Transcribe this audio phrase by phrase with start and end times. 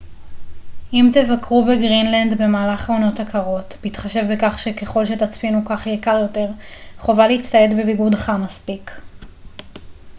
[0.93, 6.47] אם תבקרו בגרינלנד במהלך העונות הקרות בהתחשב בכך שככל שתצפינו כך יהיה קר יותר
[6.97, 8.91] חובה להצטייד בביגוד חם מספיק